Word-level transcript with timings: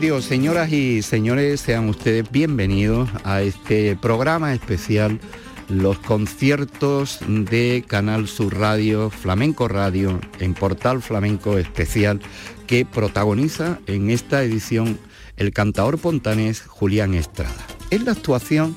Señoras 0.00 0.72
y 0.72 1.02
señores, 1.02 1.60
sean 1.60 1.90
ustedes 1.90 2.24
bienvenidos 2.30 3.10
a 3.22 3.42
este 3.42 3.96
programa 3.96 4.54
especial, 4.54 5.20
los 5.68 5.98
conciertos 5.98 7.18
de 7.28 7.84
Canal 7.86 8.26
Sur 8.26 8.56
Radio, 8.56 9.10
Flamenco 9.10 9.68
Radio, 9.68 10.18
en 10.38 10.54
Portal 10.54 11.02
Flamenco 11.02 11.58
Especial, 11.58 12.18
que 12.66 12.86
protagoniza 12.86 13.78
en 13.86 14.08
esta 14.08 14.42
edición 14.42 14.98
el 15.36 15.52
cantador 15.52 15.98
pontanés 15.98 16.62
Julián 16.62 17.12
Estrada. 17.12 17.66
Es 17.90 18.02
la 18.02 18.12
actuación 18.12 18.74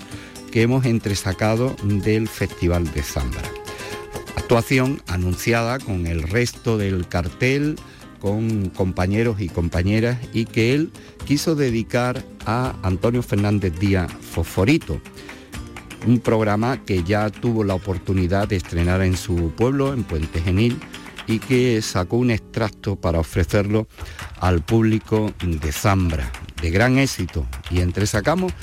que 0.52 0.64
hemos 0.64 0.86
entresacado 0.86 1.74
del 1.84 2.28
Festival 2.28 2.92
de 2.94 3.02
Zambra. 3.02 3.50
Actuación 4.36 5.02
anunciada 5.08 5.80
con 5.80 6.06
el 6.06 6.24
resto 6.24 6.78
del 6.78 7.08
cartel 7.08 7.78
con 8.24 8.70
compañeros 8.70 9.42
y 9.42 9.50
compañeras 9.50 10.18
y 10.32 10.46
que 10.46 10.74
él 10.74 10.94
quiso 11.26 11.56
dedicar 11.56 12.24
a 12.46 12.74
Antonio 12.82 13.22
Fernández 13.22 13.78
Díaz 13.78 14.10
Fosforito, 14.14 15.02
un 16.08 16.20
programa 16.22 16.86
que 16.86 17.04
ya 17.04 17.30
tuvo 17.30 17.66
la 17.66 17.76
oportunidad 17.76 18.48
de 18.48 18.56
estrenar 18.56 19.02
en 19.02 19.18
su 19.18 19.52
pueblo, 19.52 19.94
en 19.94 20.06
Puente 20.06 20.42
Genil, 20.42 20.80
y 21.28 21.40
que 21.40 21.82
sacó 21.82 22.16
un 22.16 22.32
extracto 22.32 22.96
para 22.96 23.20
ofrecerlo 23.20 23.88
al 24.40 24.62
público 24.62 25.34
de 25.46 25.72
Zambra, 25.74 26.32
de 26.62 26.72
gran 26.72 27.00
éxito. 27.00 27.46
Y 27.72 27.82
entre 27.82 28.08
sacamos 28.08 28.54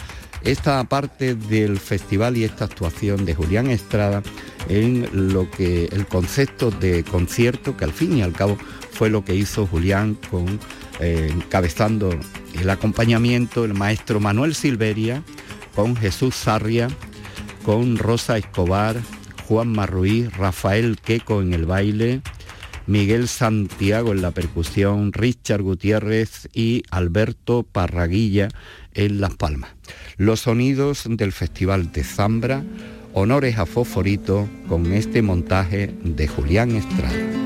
esta 0.42 0.82
parte 0.84 1.34
del 1.34 1.78
festival 1.78 2.38
y 2.38 2.44
esta 2.44 2.64
actuación 2.64 3.26
de 3.26 3.34
Julián 3.34 3.66
Estrada 3.68 4.22
en 4.70 5.32
lo 5.32 5.50
que 5.50 5.84
el 5.92 6.06
concepto 6.06 6.70
de 6.70 7.04
concierto, 7.04 7.76
que 7.76 7.84
al 7.84 7.92
fin 7.92 8.16
y 8.16 8.22
al 8.22 8.32
cabo 8.32 8.56
fue 9.00 9.08
lo 9.08 9.24
que 9.24 9.34
hizo 9.34 9.66
Julián 9.66 10.14
con 10.30 10.60
eh, 11.00 11.30
encabezando 11.32 12.10
el 12.60 12.68
acompañamiento 12.68 13.64
el 13.64 13.72
maestro 13.72 14.20
Manuel 14.20 14.54
Silveria, 14.54 15.22
con 15.74 15.96
Jesús 15.96 16.34
Sarria, 16.34 16.88
con 17.64 17.96
Rosa 17.96 18.36
Escobar, 18.36 19.00
Juan 19.48 19.68
Marruí, 19.68 20.28
Rafael 20.28 20.98
Queco 21.02 21.40
en 21.40 21.54
el 21.54 21.64
baile, 21.64 22.20
Miguel 22.86 23.26
Santiago 23.26 24.12
en 24.12 24.20
la 24.20 24.32
percusión, 24.32 25.14
Richard 25.14 25.62
Gutiérrez 25.62 26.50
y 26.52 26.82
Alberto 26.90 27.62
Parraguilla 27.62 28.48
en 28.92 29.22
Las 29.22 29.34
Palmas. 29.34 29.70
Los 30.18 30.40
sonidos 30.40 31.04
del 31.08 31.32
Festival 31.32 31.90
de 31.90 32.04
Zambra, 32.04 32.62
honores 33.14 33.56
a 33.56 33.64
Fosforito 33.64 34.46
con 34.68 34.92
este 34.92 35.22
montaje 35.22 35.94
de 36.04 36.28
Julián 36.28 36.76
Estrada. 36.76 37.39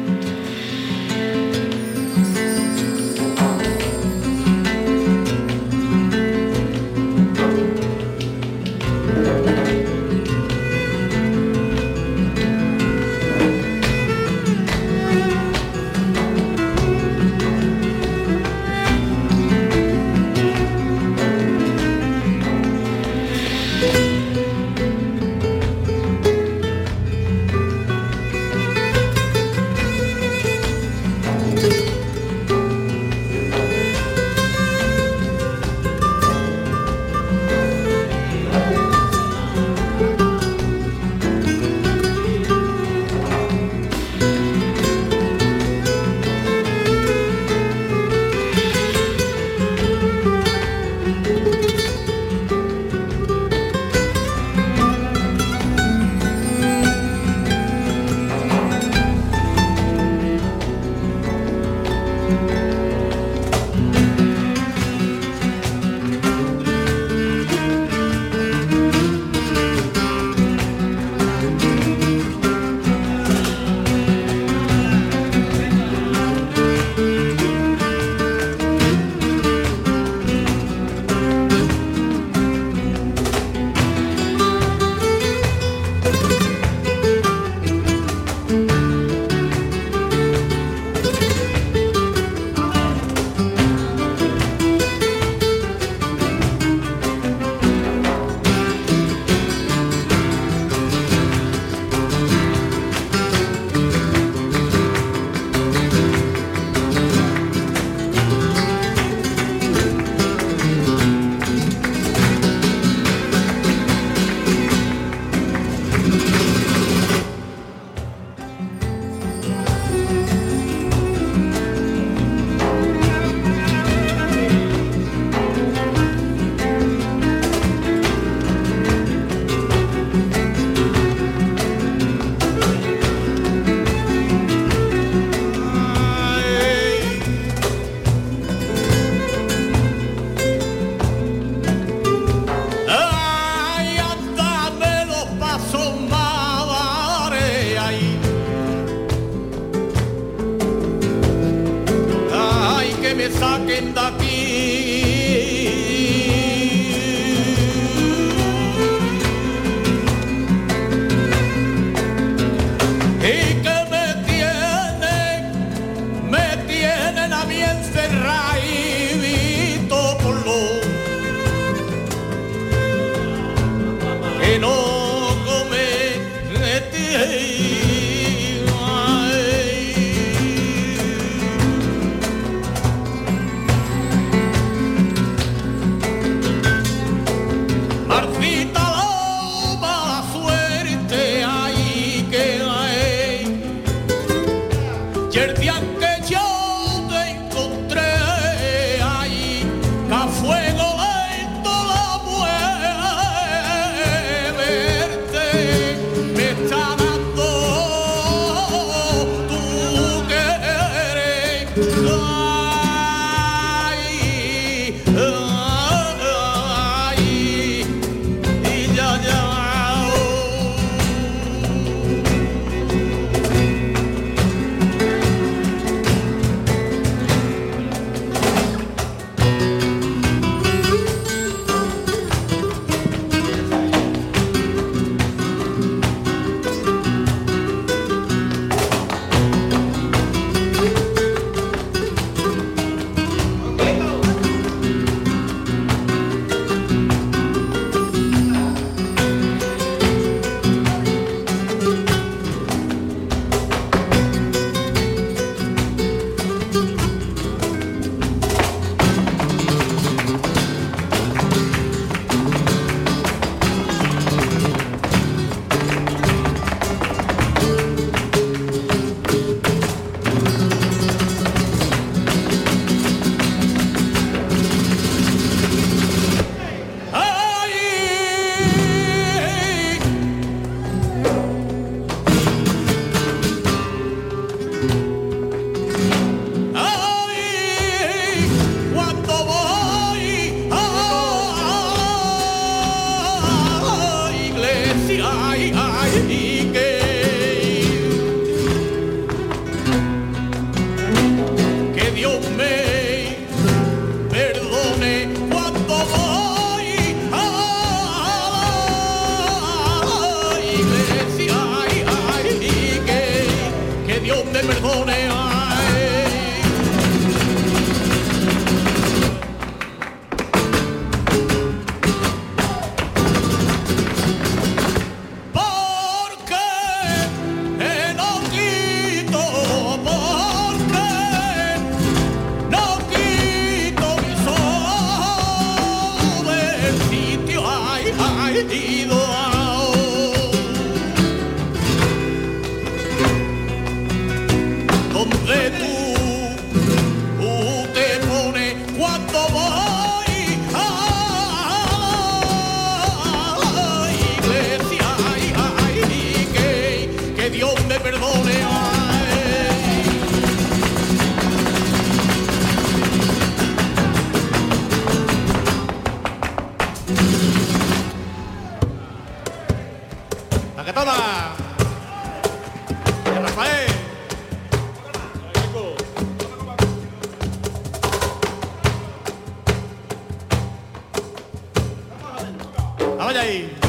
Olha 383.26 383.40
aí. 383.40 383.83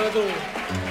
hora 0.00 0.10
do. 0.10 0.89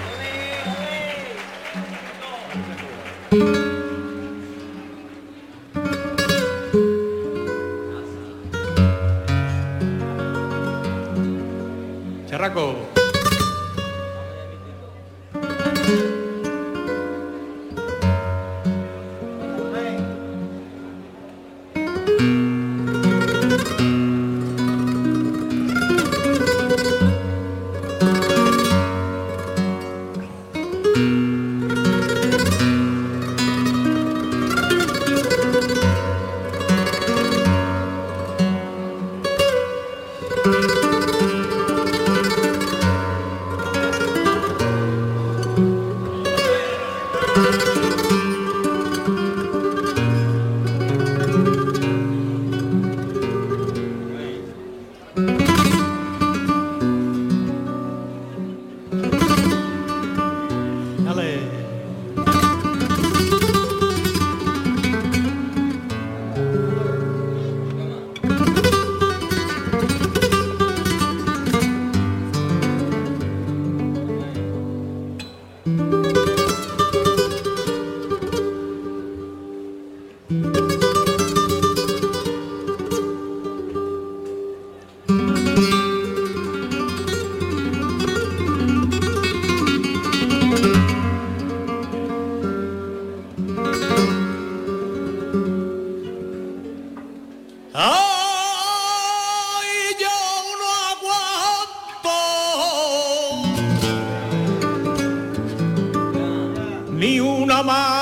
Que 107.59 107.98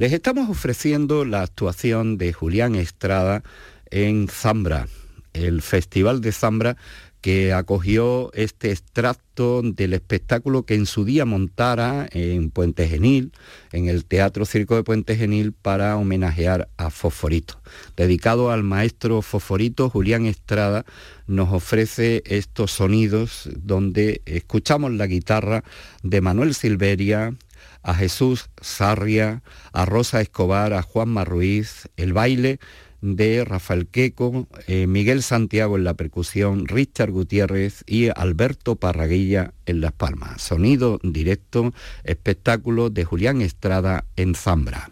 Les 0.00 0.14
estamos 0.14 0.48
ofreciendo 0.48 1.26
la 1.26 1.42
actuación 1.42 2.16
de 2.16 2.32
Julián 2.32 2.74
Estrada 2.74 3.42
en 3.90 4.28
Zambra, 4.28 4.88
el 5.34 5.60
Festival 5.60 6.22
de 6.22 6.32
Zambra 6.32 6.78
que 7.20 7.52
acogió 7.52 8.32
este 8.32 8.70
extracto 8.70 9.60
del 9.62 9.92
espectáculo 9.92 10.62
que 10.62 10.74
en 10.74 10.86
su 10.86 11.04
día 11.04 11.26
montara 11.26 12.08
en 12.12 12.50
Puente 12.50 12.88
Genil, 12.88 13.32
en 13.72 13.88
el 13.88 14.06
Teatro 14.06 14.46
Circo 14.46 14.74
de 14.74 14.84
Puente 14.84 15.16
Genil, 15.16 15.52
para 15.52 15.96
homenajear 15.96 16.70
a 16.78 16.88
Fosforito. 16.88 17.60
Dedicado 17.94 18.50
al 18.50 18.62
maestro 18.62 19.20
Fosforito, 19.20 19.90
Julián 19.90 20.24
Estrada 20.24 20.86
nos 21.26 21.52
ofrece 21.52 22.22
estos 22.24 22.70
sonidos 22.70 23.50
donde 23.54 24.22
escuchamos 24.24 24.92
la 24.92 25.06
guitarra 25.06 25.62
de 26.02 26.22
Manuel 26.22 26.54
Silveria, 26.54 27.34
a 27.82 27.94
Jesús 27.94 28.50
Sarria, 28.60 29.42
a 29.72 29.84
Rosa 29.86 30.20
Escobar, 30.20 30.72
a 30.72 30.82
Juan 30.82 31.08
Marruiz, 31.08 31.88
el 31.96 32.12
baile 32.12 32.58
de 33.00 33.44
Rafael 33.44 33.86
Queco, 33.86 34.46
eh, 34.66 34.86
Miguel 34.86 35.22
Santiago 35.22 35.76
en 35.76 35.84
la 35.84 35.94
percusión, 35.94 36.66
Richard 36.66 37.10
Gutiérrez 37.10 37.82
y 37.86 38.08
Alberto 38.08 38.76
Parraguilla 38.76 39.54
en 39.66 39.80
las 39.80 39.92
palmas. 39.92 40.42
Sonido 40.42 41.00
directo, 41.02 41.72
espectáculo 42.04 42.90
de 42.90 43.04
Julián 43.04 43.40
Estrada 43.40 44.04
en 44.16 44.34
Zambra. 44.34 44.90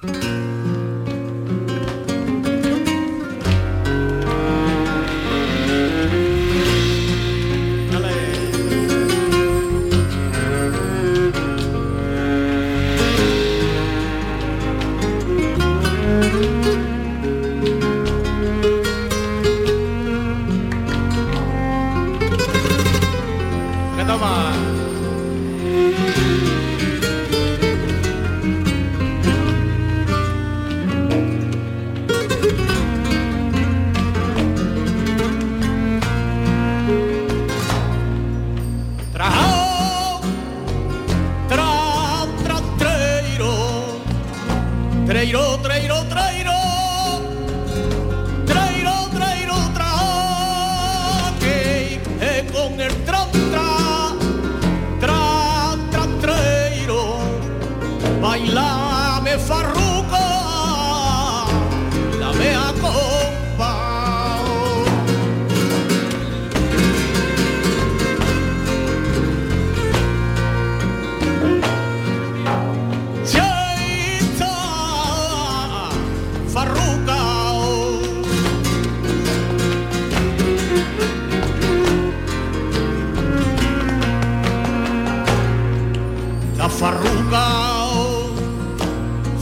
afarrugao, 86.68 88.34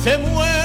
se 0.02 0.16
muere. 0.18 0.55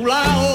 Tu 0.00 0.06
lado, 0.06 0.49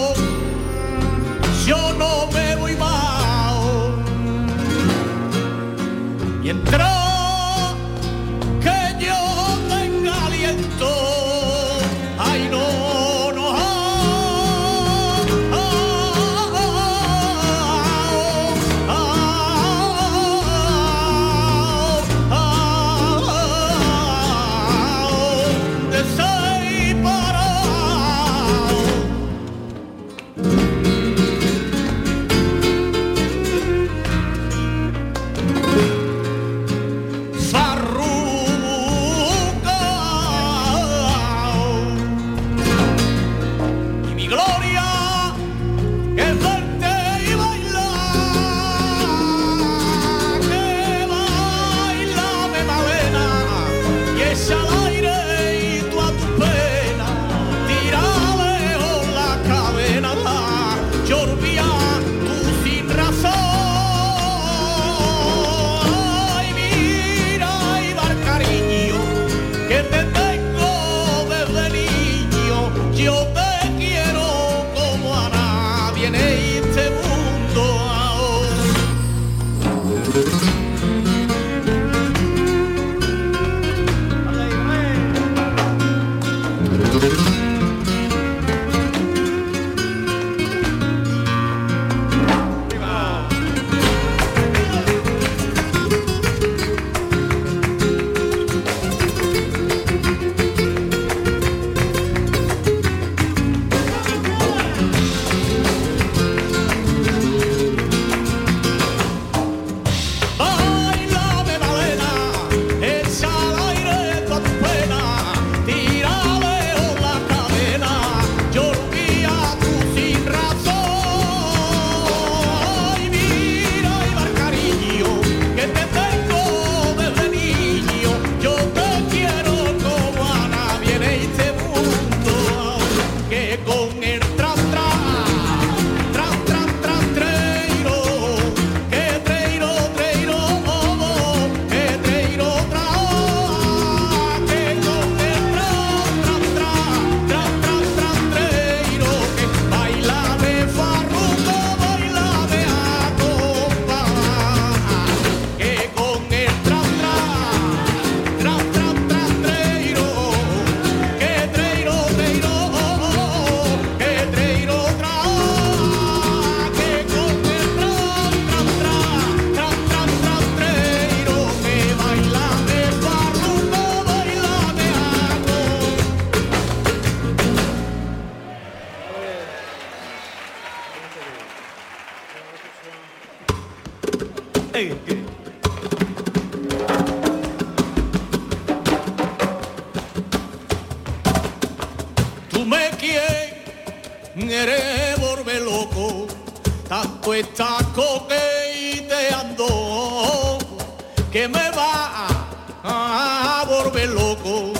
vuelve 203.95 204.13
loco. 204.13 204.73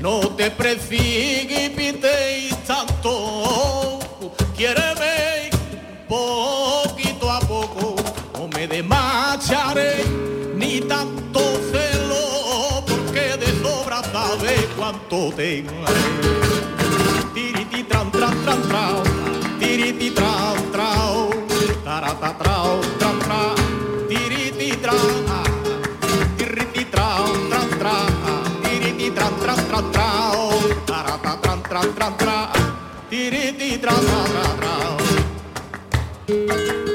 No 0.00 0.20
te 0.36 0.50
precipitéis 0.50 2.54
tanto, 2.66 4.00
quiéreme 4.56 5.48
poquito 6.08 7.30
a 7.30 7.38
poco, 7.40 7.94
no 8.34 8.48
me 8.48 8.66
demacharé 8.66 10.04
ni 10.56 10.80
tanto 10.80 11.40
celo, 11.70 12.84
porque 12.86 13.36
de 13.38 13.46
sobra 13.62 14.02
sabe 14.02 14.68
cuánto 14.76 15.32
tengo. 15.36 15.84
Tiriti 17.32 17.84
tran 17.84 18.10
tran 18.10 18.44
tran 18.44 18.62
trao, 18.68 19.02
tiriti 19.60 20.10
tran 20.10 20.72
trao, 20.72 21.30
tarata 21.84 22.36
trao 22.36 22.80
tran 22.98 23.18
trao, 23.20 23.54
tiriti 24.08 24.76
tran 24.82 25.31
Tran 29.14 29.34
tran 29.40 29.58
tran 29.68 29.84
trao, 29.92 30.50
tarata 30.86 31.32
tran 31.42 31.60
tran 31.68 31.88
tran 31.96 32.12
tra, 32.16 32.38
tiri 33.10 33.78
tram 33.78 34.00
tram 34.00 34.56
tram. 34.60 36.91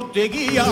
Norte 0.00 0.28
guía. 0.28 0.64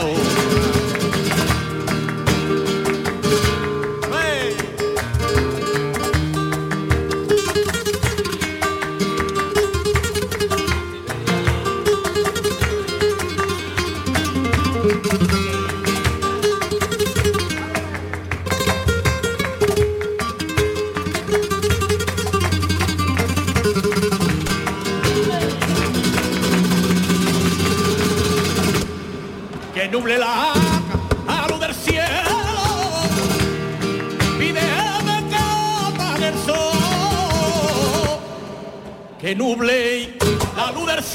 Oh. 0.00 1.57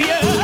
Música 0.03 0.42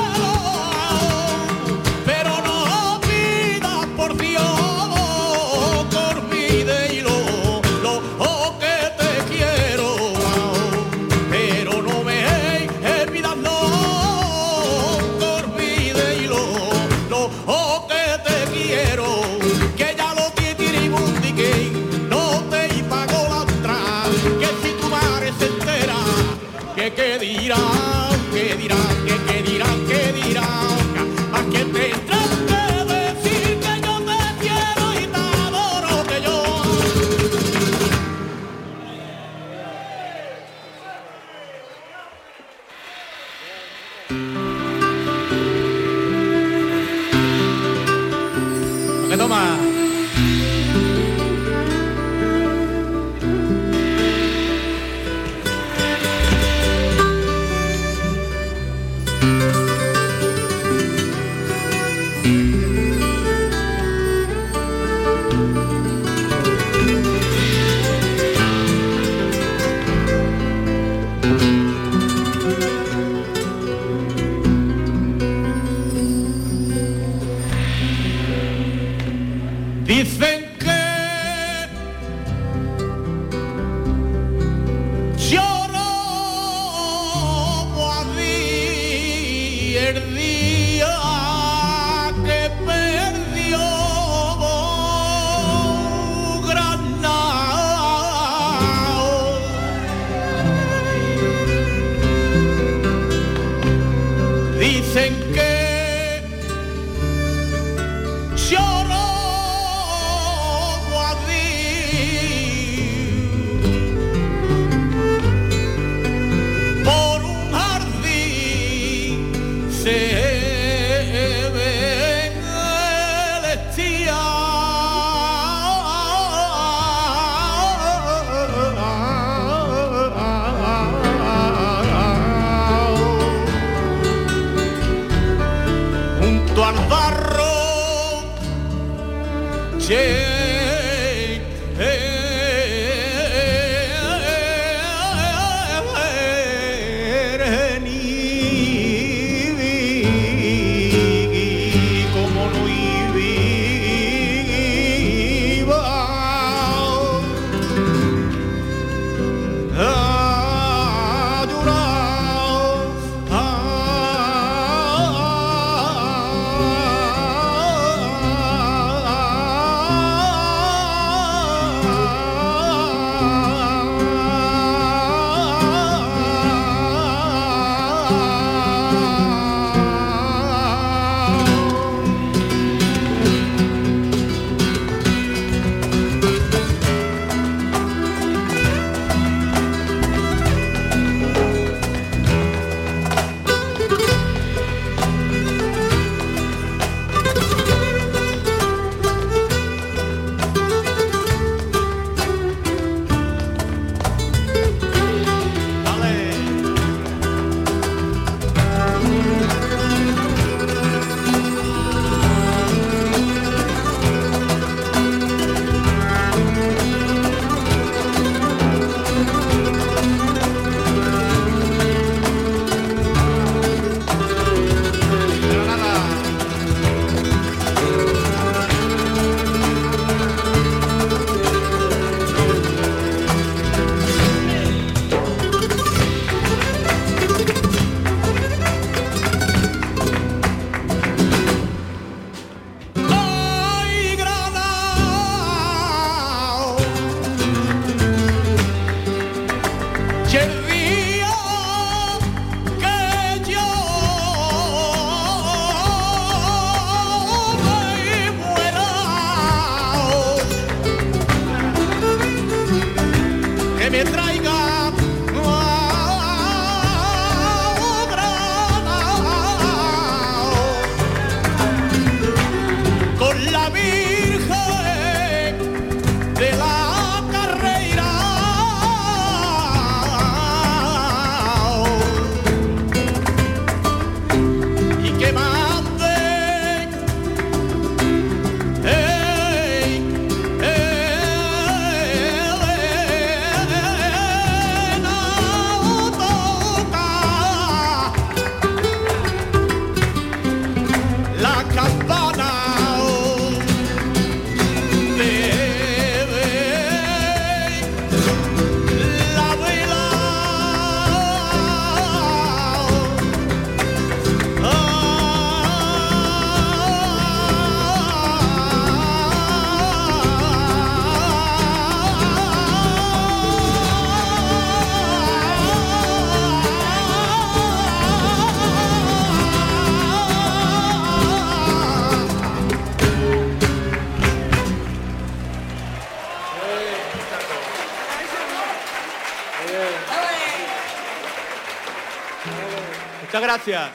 gracias. 343.49 343.89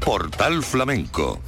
Portal 0.00 0.62
Flamenco 0.62 1.40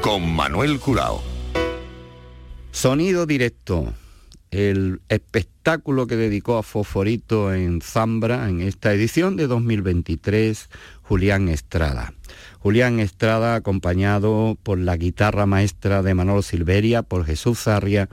con 0.00 0.34
Manuel 0.34 0.80
Curao. 0.80 1.22
Sonido 2.72 3.24
directo. 3.24 3.92
El 4.50 5.00
espectáculo 5.08 6.08
que 6.08 6.16
dedicó 6.16 6.56
a 6.56 6.62
Fosforito 6.64 7.52
en 7.52 7.80
Zambra 7.82 8.48
en 8.48 8.62
esta 8.62 8.92
edición 8.92 9.36
de 9.36 9.46
2023, 9.46 10.70
Julián 11.02 11.48
Estrada. 11.48 12.14
Julián 12.58 12.98
Estrada 12.98 13.54
acompañado 13.54 14.58
por 14.62 14.78
la 14.78 14.96
guitarra 14.96 15.46
maestra 15.46 16.02
de 16.02 16.14
Manolo 16.14 16.42
Silveria, 16.42 17.02
por 17.02 17.24
Jesús 17.24 17.60
Sarria, 17.60 18.08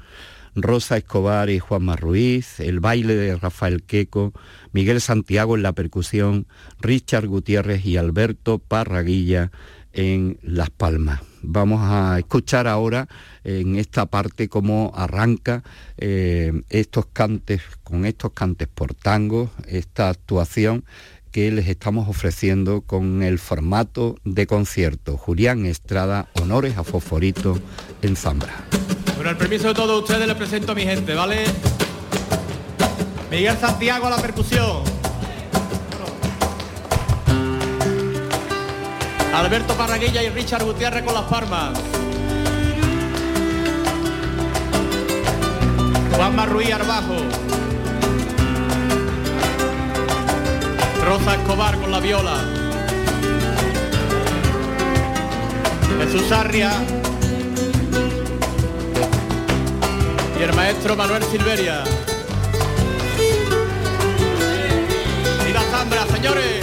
Rosa 0.55 0.97
Escobar 0.97 1.49
y 1.49 1.59
Juanma 1.59 1.95
Ruiz, 1.95 2.59
el 2.59 2.79
baile 2.79 3.15
de 3.15 3.35
Rafael 3.35 3.83
Queco, 3.83 4.33
Miguel 4.71 5.01
Santiago 5.01 5.55
en 5.55 5.63
la 5.63 5.73
percusión, 5.73 6.47
Richard 6.79 7.27
Gutiérrez 7.27 7.85
y 7.85 7.97
Alberto 7.97 8.59
Parraguilla 8.59 9.51
en 9.91 10.37
Las 10.41 10.69
Palmas. 10.69 11.21
Vamos 11.41 11.81
a 11.83 12.17
escuchar 12.19 12.67
ahora 12.67 13.07
en 13.43 13.75
esta 13.75 14.05
parte 14.05 14.49
cómo 14.49 14.91
arranca 14.95 15.63
eh, 15.97 16.63
estos 16.69 17.07
cantes, 17.07 17.61
con 17.83 18.05
estos 18.05 18.31
cantes 18.31 18.67
por 18.67 18.93
tango, 18.93 19.51
esta 19.67 20.09
actuación 20.09 20.85
que 21.35 21.51
les 21.51 21.67
estamos 21.67 22.07
ofreciendo 22.07 22.79
con 22.79 23.21
el 23.21 23.39
formato 23.39 24.15
de 24.23 24.47
concierto. 24.47 25.17
Julián 25.17 25.65
Estrada, 25.65 26.29
honores 26.41 26.77
a 26.77 26.85
Fosforito 26.85 27.59
en 28.01 28.15
Zambra. 28.15 28.53
Con 29.17 29.27
el 29.27 29.35
permiso 29.35 29.67
de 29.67 29.73
todos 29.73 30.01
ustedes 30.01 30.25
les 30.27 30.37
presento 30.37 30.71
a 30.71 30.75
mi 30.75 30.83
gente, 30.83 31.13
¿vale? 31.13 31.43
Miguel 33.29 33.57
Santiago 33.57 34.07
a 34.07 34.11
la 34.11 34.21
percusión. 34.21 34.83
Alberto 39.33 39.73
Parraguilla 39.73 40.23
y 40.23 40.29
Richard 40.29 40.63
Gutiérrez 40.63 41.03
con 41.03 41.15
las 41.15 41.25
palmas. 41.25 41.77
Juanma 46.15 46.45
Ruiz 46.45 46.71
al 46.71 46.83
bajo. 46.83 47.17
Rosa 51.05 51.35
Escobar 51.35 51.77
con 51.77 51.91
la 51.91 51.99
viola. 51.99 52.43
Jesús 55.99 56.31
Arria 56.31 56.71
y 60.39 60.43
el 60.43 60.53
maestro 60.53 60.95
Manuel 60.95 61.23
Silveria. 61.23 61.83
¡Viva 65.45 65.61
Zambra, 65.71 66.07
señores! 66.07 66.54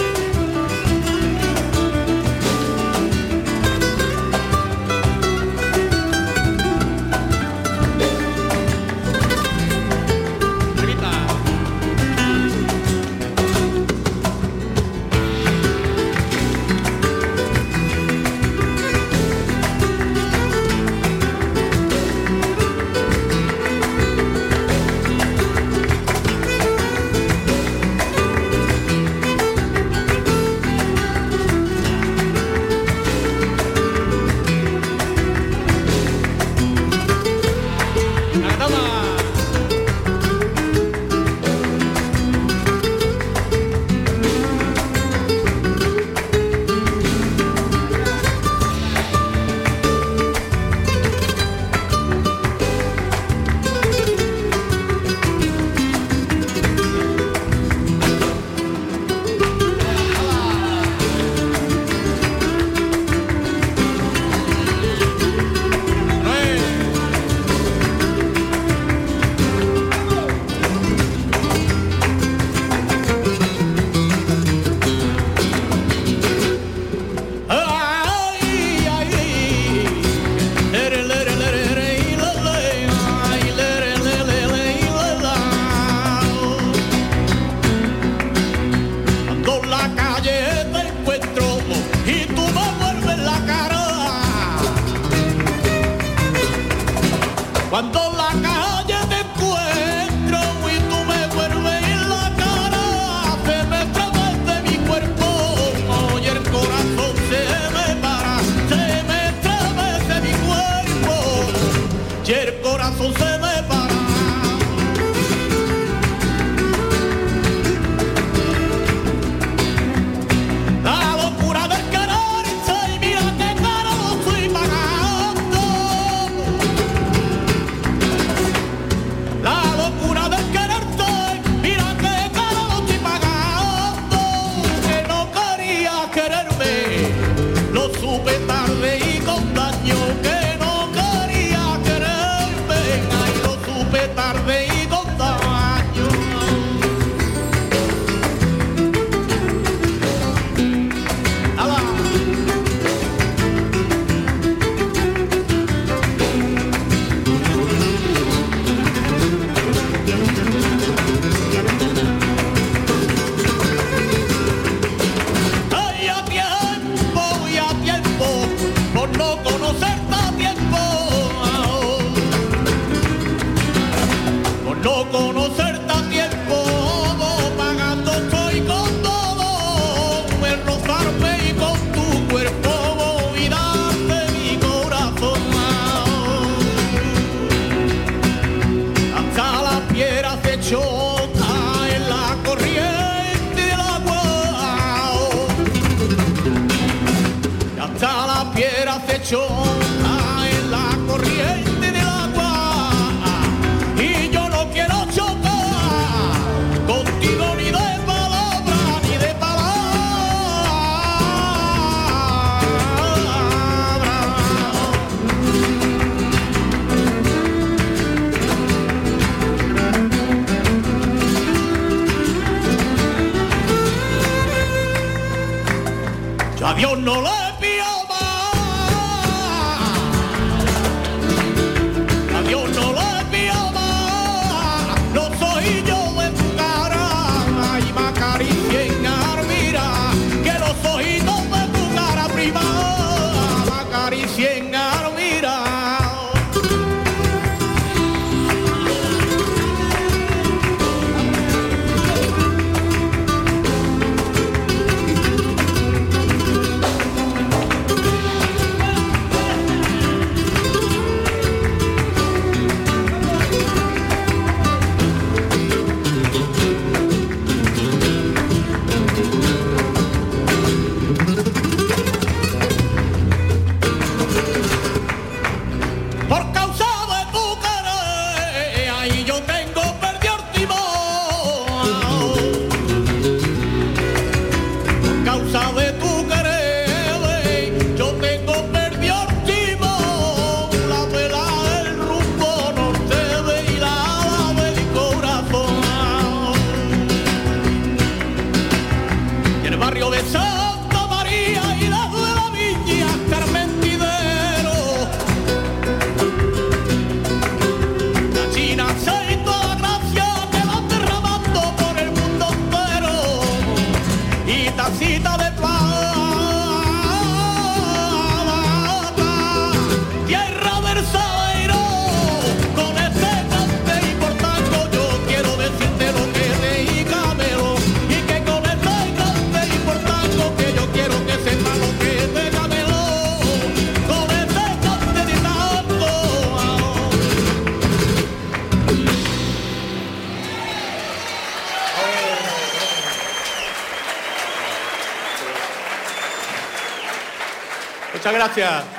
Катя. 348.55 348.92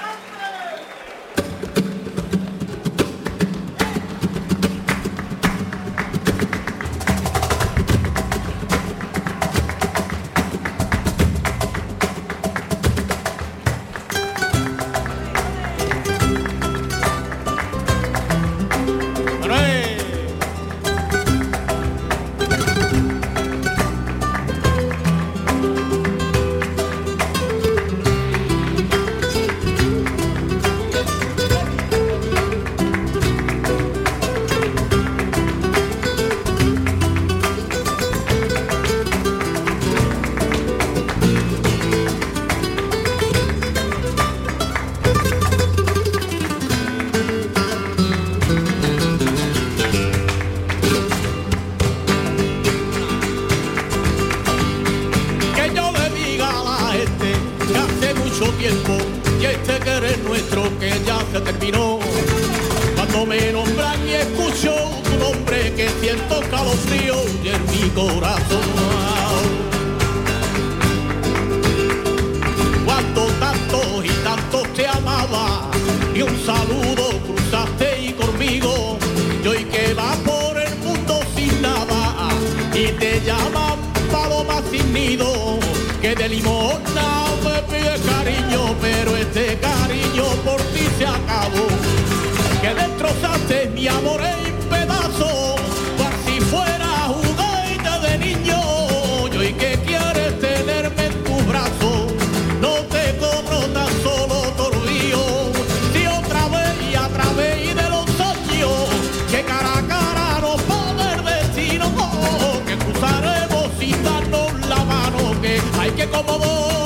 Ay, 116.03 116.09
el 116.09 116.82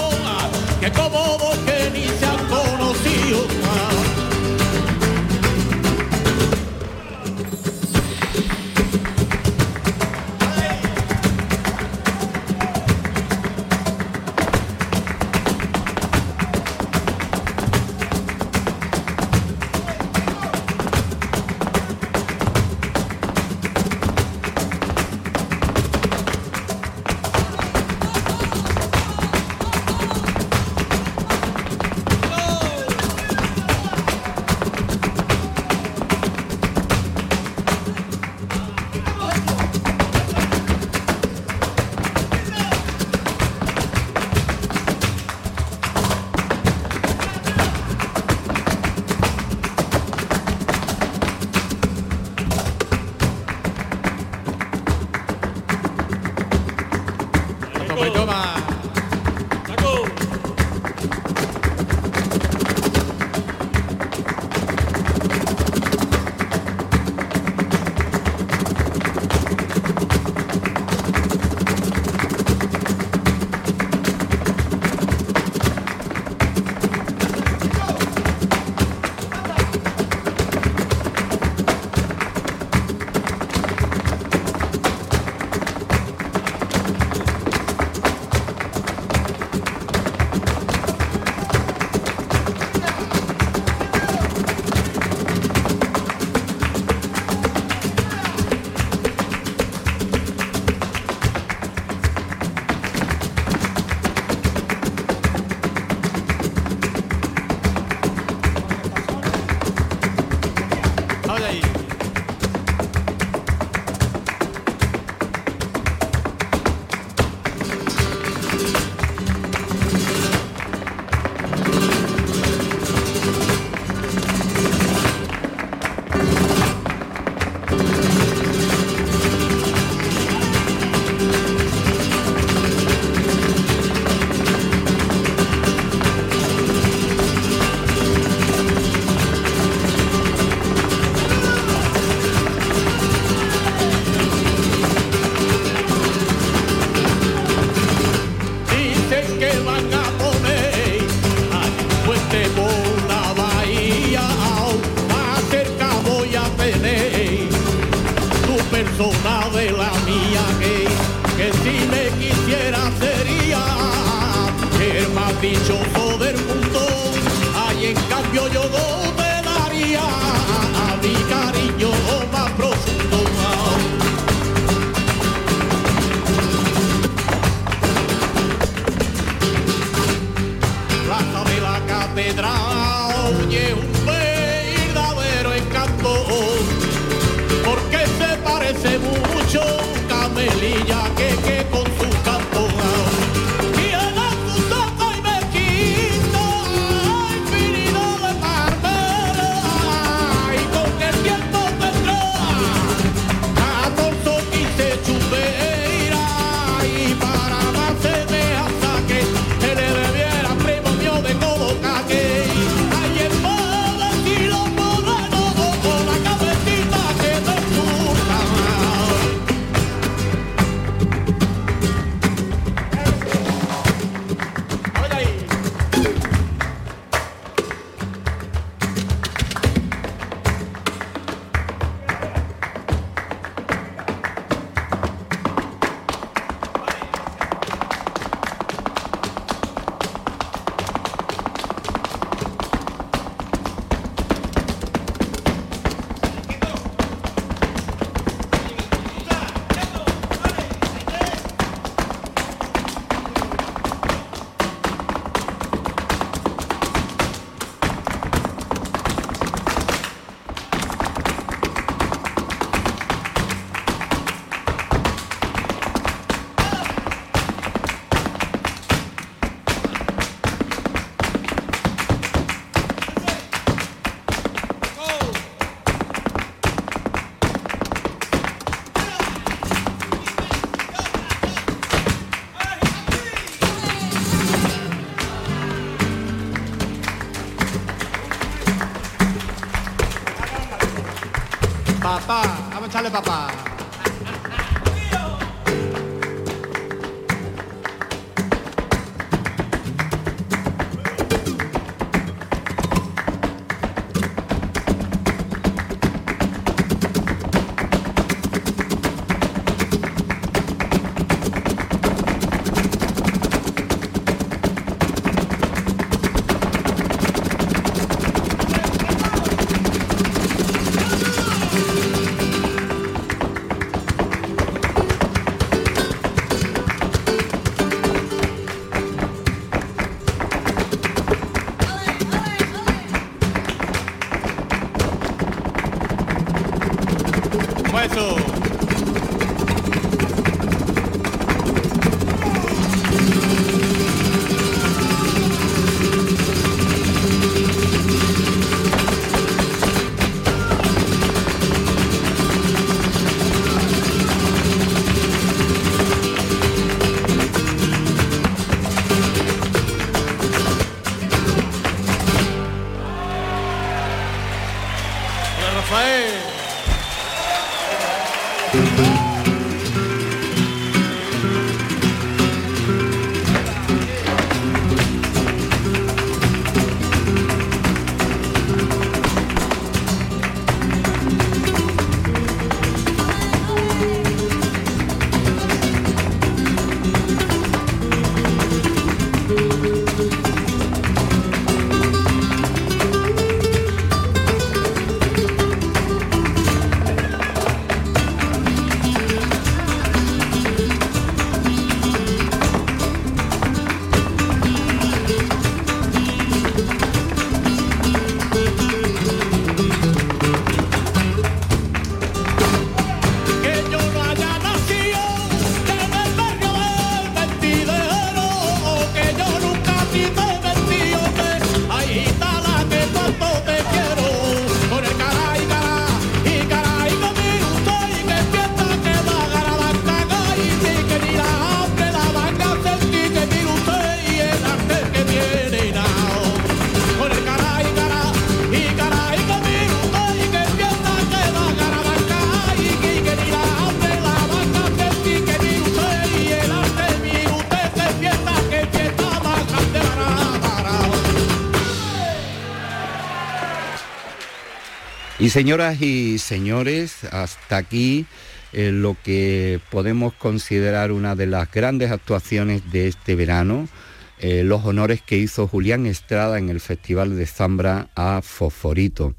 señoras 455.58 456.00
y 456.04 456.38
señores, 456.38 457.24
hasta 457.32 457.78
aquí 457.78 458.28
eh, 458.74 458.92
lo 458.92 459.18
que 459.24 459.80
podemos 459.90 460.34
considerar 460.34 461.12
una 461.12 461.36
de 461.36 461.48
las 461.48 461.72
grandes 461.72 462.12
actuaciones 462.12 462.92
de 462.92 463.08
este 463.08 463.34
verano, 463.34 463.90
eh, 464.38 464.64
los 464.64 464.86
honores 464.86 465.24
que 465.24 465.40
hizo 465.40 465.68
Julián 465.68 466.06
Estrada 466.06 466.60
en 466.60 466.70
el 466.70 466.80
Festival 466.80 467.36
de 467.36 467.48
Zambra 467.48 468.08
a 468.14 468.44
Fosforito. 468.44 469.34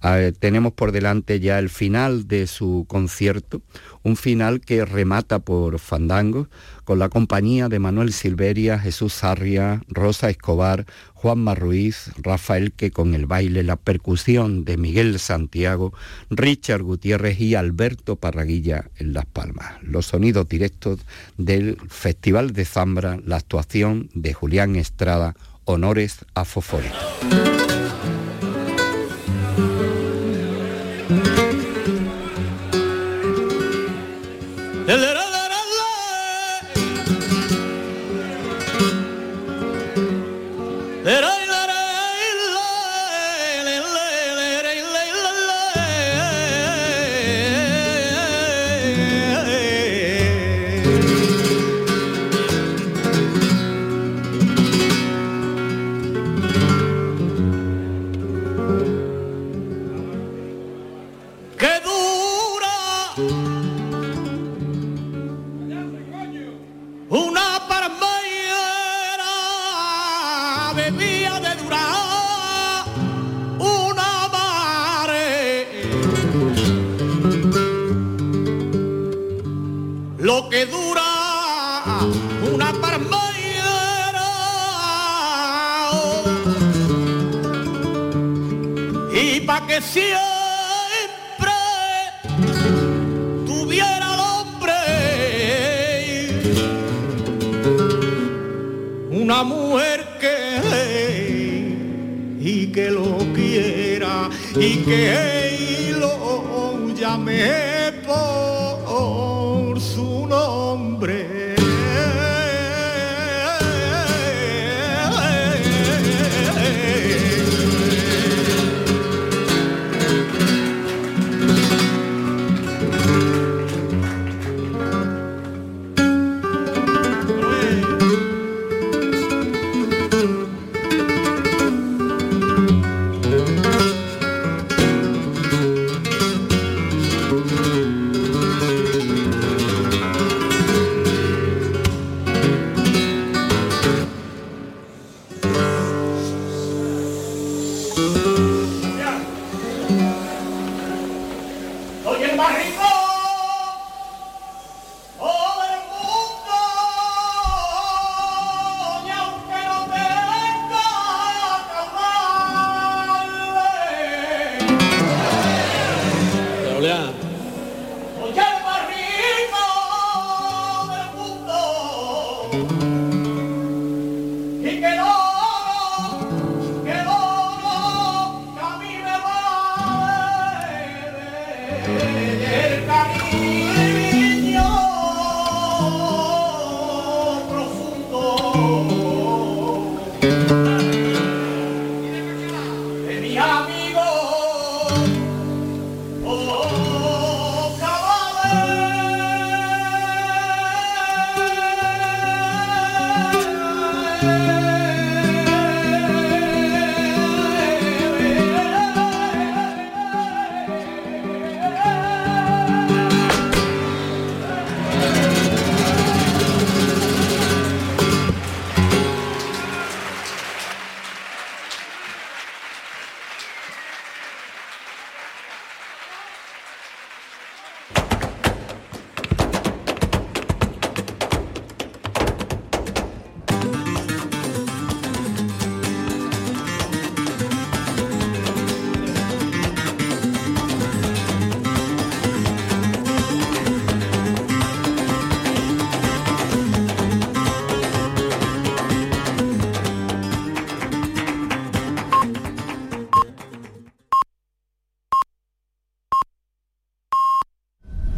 Ah, 0.00 0.30
tenemos 0.38 0.72
por 0.72 0.92
delante 0.92 1.40
ya 1.40 1.58
el 1.58 1.68
final 1.68 2.26
de 2.26 2.46
su 2.46 2.86
concierto, 2.88 3.60
un 4.02 4.16
final 4.16 4.62
que 4.62 4.86
remata 4.86 5.40
por 5.40 5.78
Fandango, 5.78 6.48
con 6.90 6.98
la 6.98 7.08
compañía 7.08 7.68
de 7.68 7.78
Manuel 7.78 8.12
Silveria, 8.12 8.76
Jesús 8.76 9.12
Sarria, 9.12 9.80
Rosa 9.86 10.28
Escobar, 10.28 10.86
Juan 11.14 11.46
Ruiz, 11.54 12.10
Rafael 12.20 12.72
que 12.72 12.90
con 12.90 13.14
el 13.14 13.26
baile, 13.26 13.62
la 13.62 13.76
percusión 13.76 14.64
de 14.64 14.76
Miguel 14.76 15.20
Santiago, 15.20 15.92
Richard 16.30 16.82
Gutiérrez 16.82 17.40
y 17.40 17.54
Alberto 17.54 18.16
Parraguilla 18.16 18.90
en 18.96 19.12
Las 19.12 19.26
Palmas. 19.26 19.74
Los 19.82 20.06
sonidos 20.06 20.48
directos 20.48 20.98
del 21.38 21.76
Festival 21.88 22.52
de 22.54 22.64
Zambra, 22.64 23.20
la 23.24 23.36
actuación 23.36 24.10
de 24.14 24.32
Julián 24.32 24.74
Estrada, 24.74 25.36
honores 25.66 26.26
a 26.34 26.44
Foforito. 26.44 26.98